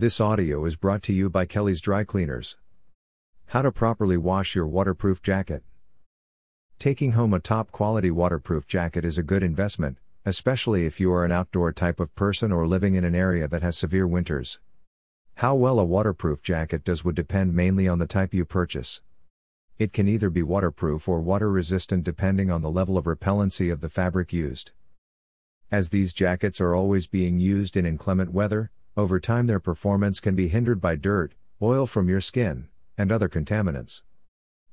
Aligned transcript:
This 0.00 0.18
audio 0.18 0.64
is 0.64 0.76
brought 0.76 1.02
to 1.02 1.12
you 1.12 1.28
by 1.28 1.44
Kelly's 1.44 1.82
Dry 1.82 2.04
Cleaners. 2.04 2.56
How 3.48 3.60
to 3.60 3.70
properly 3.70 4.16
wash 4.16 4.54
your 4.54 4.66
waterproof 4.66 5.20
jacket. 5.20 5.62
Taking 6.78 7.12
home 7.12 7.34
a 7.34 7.38
top 7.38 7.70
quality 7.70 8.10
waterproof 8.10 8.66
jacket 8.66 9.04
is 9.04 9.18
a 9.18 9.22
good 9.22 9.42
investment, 9.42 9.98
especially 10.24 10.86
if 10.86 11.00
you 11.00 11.12
are 11.12 11.26
an 11.26 11.32
outdoor 11.32 11.70
type 11.74 12.00
of 12.00 12.14
person 12.14 12.50
or 12.50 12.66
living 12.66 12.94
in 12.94 13.04
an 13.04 13.14
area 13.14 13.46
that 13.48 13.60
has 13.60 13.76
severe 13.76 14.06
winters. 14.06 14.58
How 15.34 15.54
well 15.54 15.78
a 15.78 15.84
waterproof 15.84 16.40
jacket 16.40 16.82
does 16.82 17.04
would 17.04 17.14
depend 17.14 17.54
mainly 17.54 17.86
on 17.86 17.98
the 17.98 18.06
type 18.06 18.32
you 18.32 18.46
purchase. 18.46 19.02
It 19.78 19.92
can 19.92 20.08
either 20.08 20.30
be 20.30 20.42
waterproof 20.42 21.10
or 21.10 21.20
water 21.20 21.50
resistant 21.50 22.04
depending 22.04 22.50
on 22.50 22.62
the 22.62 22.70
level 22.70 22.96
of 22.96 23.04
repellency 23.04 23.70
of 23.70 23.82
the 23.82 23.90
fabric 23.90 24.32
used. 24.32 24.72
As 25.70 25.90
these 25.90 26.14
jackets 26.14 26.58
are 26.58 26.74
always 26.74 27.06
being 27.06 27.38
used 27.38 27.76
in 27.76 27.84
inclement 27.84 28.32
weather, 28.32 28.70
over 29.00 29.18
time 29.18 29.46
their 29.46 29.58
performance 29.58 30.20
can 30.20 30.34
be 30.36 30.48
hindered 30.48 30.80
by 30.80 30.94
dirt, 30.94 31.34
oil 31.60 31.86
from 31.86 32.08
your 32.08 32.20
skin, 32.20 32.68
and 32.96 33.10
other 33.10 33.28
contaminants. 33.28 34.02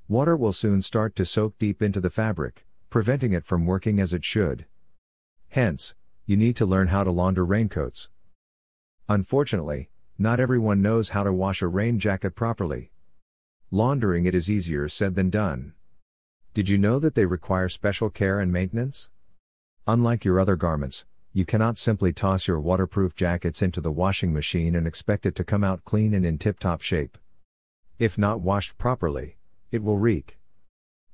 Water 0.07 0.37
will 0.37 0.53
soon 0.53 0.81
start 0.81 1.15
to 1.15 1.25
soak 1.25 1.57
deep 1.57 1.81
into 1.81 1.99
the 1.99 2.09
fabric, 2.09 2.65
preventing 2.89 3.33
it 3.33 3.45
from 3.45 3.65
working 3.65 3.99
as 3.99 4.13
it 4.13 4.23
should. 4.23 4.65
Hence, 5.49 5.95
you 6.25 6.37
need 6.37 6.55
to 6.57 6.65
learn 6.65 6.87
how 6.87 7.03
to 7.03 7.11
launder 7.11 7.45
raincoats. 7.45 8.09
Unfortunately, 9.09 9.89
not 10.17 10.39
everyone 10.39 10.81
knows 10.81 11.09
how 11.09 11.23
to 11.23 11.31
wash 11.31 11.61
a 11.61 11.67
rain 11.67 11.99
jacket 11.99 12.35
properly. 12.35 12.91
Laundering 13.71 14.25
it 14.25 14.35
is 14.35 14.49
easier 14.49 14.89
said 14.89 15.15
than 15.15 15.29
done. 15.29 15.73
Did 16.53 16.69
you 16.69 16.77
know 16.77 16.99
that 16.99 17.15
they 17.15 17.25
require 17.25 17.69
special 17.69 18.09
care 18.09 18.39
and 18.39 18.51
maintenance? 18.51 19.09
Unlike 19.87 20.25
your 20.25 20.39
other 20.39 20.55
garments, 20.55 21.05
you 21.37 21.45
cannot 21.45 21.77
simply 21.77 22.11
toss 22.11 22.47
your 22.47 22.59
waterproof 22.59 23.15
jackets 23.15 23.61
into 23.61 23.79
the 23.79 23.91
washing 23.91 24.33
machine 24.33 24.75
and 24.75 24.87
expect 24.87 25.23
it 25.23 25.35
to 25.35 25.43
come 25.43 25.63
out 25.63 25.85
clean 25.85 26.15
and 26.15 26.25
in 26.25 26.35
tip 26.39 26.57
top 26.57 26.81
shape. 26.81 27.15
If 27.99 28.17
not 28.17 28.41
washed 28.41 28.79
properly, 28.79 29.37
it 29.71 29.83
will 29.83 29.99
reek. 29.99 30.39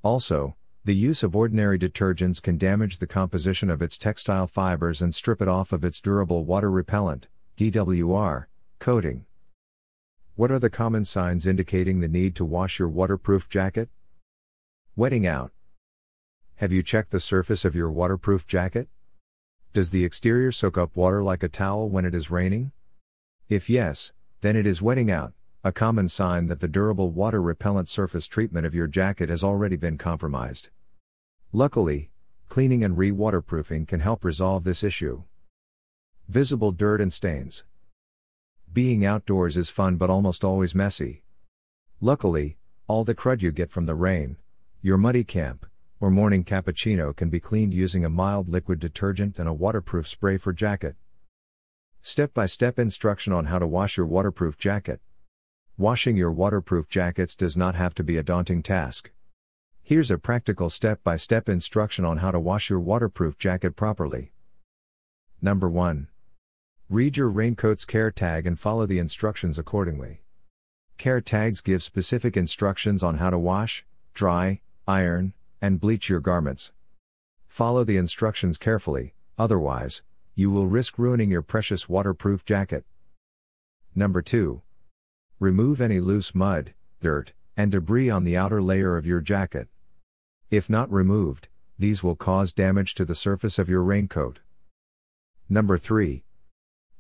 Also, 0.02 0.56
the 0.86 0.96
use 0.96 1.24
of 1.24 1.36
ordinary 1.36 1.78
detergents 1.78 2.42
can 2.42 2.58
damage 2.58 3.00
the 3.00 3.06
composition 3.06 3.70
of 3.70 3.82
its 3.82 3.98
textile 3.98 4.48
fibers 4.48 5.02
and 5.02 5.14
strip 5.14 5.42
it 5.42 5.50
off 5.50 5.74
of 5.74 5.84
its 5.84 6.00
durable 6.00 6.46
water 6.46 6.72
repellent, 6.72 7.28
DWR, 7.58 8.46
coating. 8.80 9.26
What 10.36 10.52
are 10.52 10.60
the 10.60 10.70
common 10.70 11.04
signs 11.04 11.46
indicating 11.46 12.00
the 12.00 12.08
need 12.08 12.34
to 12.38 12.46
wash 12.46 12.80
your 12.80 12.88
waterproof 12.88 13.50
jacket? 13.50 13.90
Wetting 14.96 15.28
out. 15.28 15.52
Have 16.56 16.72
you 16.72 16.82
checked 16.82 17.12
the 17.12 17.20
surface 17.20 17.66
of 17.66 17.76
your 17.76 17.92
waterproof 17.92 18.48
jacket? 18.48 18.88
Does 19.74 19.90
the 19.90 20.06
exterior 20.06 20.52
soak 20.52 20.78
up 20.78 20.96
water 20.96 21.24
like 21.24 21.42
a 21.42 21.50
towel 21.50 21.90
when 21.90 22.06
it 22.06 22.14
is 22.14 22.30
raining? 22.30 22.72
If 23.50 23.72
yes, 23.72 24.14
then 24.42 24.56
it 24.56 24.68
is 24.68 24.84
wetting 24.84 25.10
out, 25.10 25.34
a 25.64 25.72
common 25.72 26.10
sign 26.10 26.46
that 26.46 26.60
the 26.60 26.68
durable 26.68 27.10
water 27.10 27.42
repellent 27.42 27.90
surface 27.90 28.28
treatment 28.28 28.68
of 28.68 28.76
your 28.76 28.86
jacket 28.86 29.30
has 29.30 29.44
already 29.44 29.76
been 29.76 29.98
compromised. 29.98 30.70
Luckily, 31.52 32.12
cleaning 32.50 32.84
and 32.84 32.96
re 32.96 33.10
waterproofing 33.10 33.88
can 33.88 34.00
help 34.00 34.24
resolve 34.24 34.64
this 34.64 34.84
issue. 34.84 35.24
Visible 36.28 36.72
dirt 36.72 37.02
and 37.02 37.12
stains. 37.12 37.64
Being 38.72 39.04
outdoors 39.04 39.58
is 39.58 39.72
fun 39.72 39.98
but 39.98 40.10
almost 40.12 40.44
always 40.44 40.76
messy. 40.76 41.24
Luckily, 42.00 42.58
all 42.88 43.04
the 43.04 43.16
crud 43.16 43.42
you 43.42 43.52
get 43.52 43.72
from 43.72 43.88
the 43.88 43.96
rain, 43.96 44.38
your 44.84 45.00
muddy 45.00 45.24
camp, 45.24 45.66
or 46.04 46.12
morning 46.12 46.44
cappuccino 46.44 47.16
can 47.16 47.30
be 47.30 47.40
cleaned 47.40 47.74
using 47.74 48.04
a 48.04 48.10
mild 48.10 48.50
liquid 48.50 48.78
detergent 48.78 49.40
and 49.40 49.48
a 49.48 49.54
waterproof 49.54 50.06
spray 50.06 50.38
for 50.38 50.52
jacket. 50.52 50.98
Step 52.02 52.34
by 52.34 52.46
step 52.46 52.78
instruction 52.78 53.32
on 53.32 53.46
how 53.46 53.58
to 53.58 53.66
wash 53.66 53.96
your 53.96 54.06
waterproof 54.06 54.58
jacket. 54.58 55.00
Washing 55.78 56.18
your 56.18 56.34
waterproof 56.34 56.90
jackets 56.90 57.38
does 57.38 57.56
not 57.56 57.76
have 57.76 57.96
to 57.96 58.04
be 58.04 58.18
a 58.18 58.22
daunting 58.22 58.62
task. 58.62 59.12
Here's 59.82 60.12
a 60.12 60.18
practical 60.18 60.70
step 60.70 61.02
by 61.06 61.16
step 61.16 61.48
instruction 61.48 62.04
on 62.04 62.18
how 62.18 62.32
to 62.32 62.40
wash 62.40 62.70
your 62.70 62.82
waterproof 62.82 63.38
jacket 63.38 63.78
properly. 63.78 64.34
Number 65.42 65.70
1. 65.70 66.10
Read 66.90 67.16
your 67.16 67.30
raincoat's 67.30 67.86
care 67.86 68.12
tag 68.12 68.46
and 68.46 68.60
follow 68.60 68.86
the 68.86 69.00
instructions 69.00 69.58
accordingly. 69.58 70.24
Care 70.98 71.22
tags 71.22 71.62
give 71.62 71.82
specific 71.82 72.36
instructions 72.36 73.04
on 73.04 73.20
how 73.20 73.30
to 73.30 73.40
wash, 73.40 73.86
dry, 74.14 74.60
iron, 74.86 75.34
and 75.64 75.80
bleach 75.80 76.10
your 76.10 76.20
garments. 76.20 76.74
Follow 77.48 77.86
the 77.86 77.96
instructions 77.96 78.58
carefully, 78.58 79.14
otherwise, 79.38 80.02
you 80.36 80.52
will 80.52 80.68
risk 80.68 81.00
ruining 81.00 81.32
your 81.32 81.42
precious 81.42 81.88
waterproof 81.88 82.44
jacket. 82.44 82.84
Number 83.96 84.22
2. 84.22 84.62
Remove 85.40 85.80
any 85.80 86.02
loose 86.02 86.36
mud, 86.36 86.74
dirt, 87.00 87.32
and 87.56 87.72
debris 87.72 88.10
on 88.10 88.26
the 88.26 88.36
outer 88.36 88.62
layer 88.62 88.98
of 88.98 89.06
your 89.06 89.22
jacket. 89.22 89.70
If 90.52 90.70
not 90.70 90.92
removed, 90.92 91.48
these 91.80 92.04
will 92.04 92.18
cause 92.18 92.52
damage 92.52 92.94
to 92.96 93.06
the 93.06 93.16
surface 93.16 93.58
of 93.58 93.70
your 93.70 93.84
raincoat. 93.84 94.42
Number 95.48 95.78
3. 95.78 96.26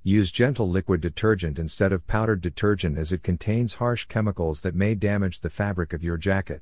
Use 0.03 0.31
gentle 0.31 0.69
liquid 0.69 1.01
detergent 1.01 1.59
instead 1.59 1.91
of 1.91 2.07
powdered 2.07 2.39
detergent 2.39 2.97
as 2.97 3.11
it 3.11 3.23
contains 3.23 3.75
harsh 3.75 4.05
chemicals 4.05 4.61
that 4.61 4.73
may 4.73 4.95
damage 4.95 5.41
the 5.41 5.49
fabric 5.49 5.91
of 5.91 6.01
your 6.01 6.15
jacket. 6.15 6.61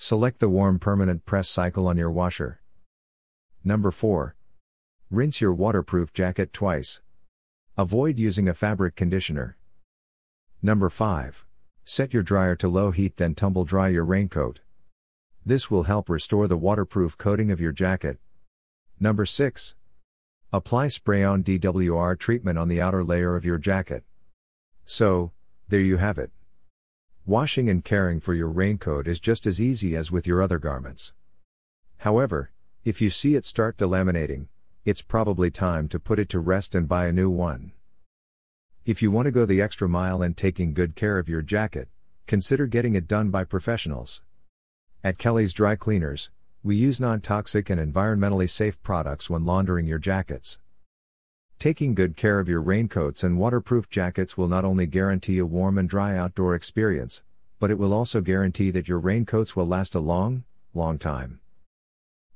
Select 0.00 0.38
the 0.38 0.48
warm 0.48 0.78
permanent 0.78 1.26
press 1.26 1.48
cycle 1.48 1.88
on 1.88 1.96
your 1.96 2.10
washer. 2.10 2.60
Number 3.64 3.90
4. 3.90 4.36
Rinse 5.10 5.40
your 5.40 5.52
waterproof 5.52 6.12
jacket 6.12 6.52
twice. 6.52 7.02
Avoid 7.76 8.16
using 8.16 8.48
a 8.48 8.54
fabric 8.54 8.94
conditioner. 8.94 9.56
Number 10.62 10.88
5. 10.88 11.44
Set 11.84 12.14
your 12.14 12.22
dryer 12.22 12.54
to 12.54 12.68
low 12.68 12.92
heat 12.92 13.16
then 13.16 13.34
tumble 13.34 13.64
dry 13.64 13.88
your 13.88 14.04
raincoat. 14.04 14.60
This 15.44 15.68
will 15.68 15.82
help 15.82 16.08
restore 16.08 16.46
the 16.46 16.56
waterproof 16.56 17.18
coating 17.18 17.50
of 17.50 17.60
your 17.60 17.72
jacket. 17.72 18.18
Number 19.00 19.26
6. 19.26 19.74
Apply 20.52 20.86
spray 20.86 21.24
on 21.24 21.42
DWR 21.42 22.16
treatment 22.16 22.56
on 22.56 22.68
the 22.68 22.80
outer 22.80 23.02
layer 23.02 23.34
of 23.34 23.44
your 23.44 23.58
jacket. 23.58 24.04
So, 24.86 25.32
there 25.68 25.80
you 25.80 25.96
have 25.96 26.18
it. 26.18 26.30
Washing 27.28 27.68
and 27.68 27.84
caring 27.84 28.20
for 28.20 28.32
your 28.32 28.48
raincoat 28.48 29.06
is 29.06 29.20
just 29.20 29.46
as 29.46 29.60
easy 29.60 29.94
as 29.94 30.10
with 30.10 30.26
your 30.26 30.40
other 30.40 30.58
garments. 30.58 31.12
However, 31.98 32.52
if 32.86 33.02
you 33.02 33.10
see 33.10 33.34
it 33.34 33.44
start 33.44 33.76
delaminating, 33.76 34.46
it's 34.86 35.02
probably 35.02 35.50
time 35.50 35.88
to 35.88 36.00
put 36.00 36.18
it 36.18 36.30
to 36.30 36.40
rest 36.40 36.74
and 36.74 36.88
buy 36.88 37.06
a 37.06 37.12
new 37.12 37.28
one. 37.28 37.72
If 38.86 39.02
you 39.02 39.10
want 39.10 39.26
to 39.26 39.30
go 39.30 39.44
the 39.44 39.60
extra 39.60 39.90
mile 39.90 40.22
in 40.22 40.32
taking 40.32 40.72
good 40.72 40.96
care 40.96 41.18
of 41.18 41.28
your 41.28 41.42
jacket, 41.42 41.90
consider 42.26 42.66
getting 42.66 42.94
it 42.94 43.06
done 43.06 43.28
by 43.28 43.44
professionals. 43.44 44.22
At 45.04 45.18
Kelly's 45.18 45.52
Dry 45.52 45.76
Cleaners, 45.76 46.30
we 46.62 46.76
use 46.76 46.98
non 46.98 47.20
toxic 47.20 47.68
and 47.68 47.78
environmentally 47.78 48.48
safe 48.48 48.82
products 48.82 49.28
when 49.28 49.44
laundering 49.44 49.84
your 49.84 49.98
jackets. 49.98 50.58
Taking 51.58 51.96
good 51.96 52.16
care 52.16 52.38
of 52.38 52.48
your 52.48 52.62
raincoats 52.62 53.24
and 53.24 53.36
waterproof 53.36 53.90
jackets 53.90 54.38
will 54.38 54.46
not 54.46 54.64
only 54.64 54.86
guarantee 54.86 55.38
a 55.38 55.44
warm 55.44 55.76
and 55.76 55.88
dry 55.88 56.16
outdoor 56.16 56.54
experience, 56.54 57.22
but 57.58 57.68
it 57.68 57.78
will 57.78 57.92
also 57.92 58.20
guarantee 58.20 58.70
that 58.70 58.86
your 58.86 59.00
raincoats 59.00 59.56
will 59.56 59.66
last 59.66 59.96
a 59.96 60.00
long, 60.00 60.44
long 60.72 60.98
time. 60.98 61.40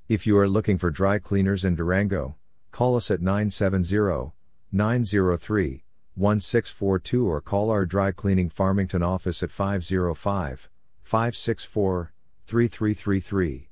If 0.09 0.27
you 0.27 0.37
are 0.39 0.49
looking 0.49 0.77
for 0.77 0.91
dry 0.91 1.21
cleaners 1.21 1.65
in 1.65 1.77
Durango, 1.77 2.35
call 2.73 2.97
us 2.97 3.13
at 3.13 3.23
970 3.23 4.33
903 4.73 5.85
1642 6.15 7.27
or 7.27 7.41
call 7.41 7.71
our 7.71 7.87
dry 7.87 8.11
cleaning 8.11 8.51
Farmington 8.51 9.05
office 9.05 9.41
at 9.45 9.53
505 9.53 10.69
564 11.05 12.13
3333. 12.49 13.72